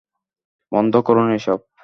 [0.71, 1.59] বন্ধ করুন এসব।